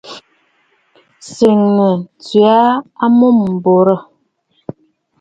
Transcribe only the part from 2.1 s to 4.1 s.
tswe aa amûm m̀borǝ̀.